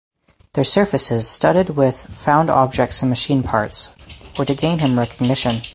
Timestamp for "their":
0.53-0.63